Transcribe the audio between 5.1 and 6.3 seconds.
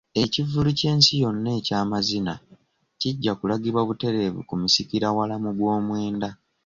wala mu gw'omwenda.